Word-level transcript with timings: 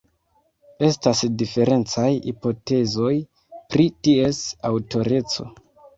Estas 0.85 1.19
diferencaj 1.41 2.07
hipotezoj 2.31 3.13
pri 3.75 3.87
ties 4.09 4.41
aŭtoreco. 4.71 5.51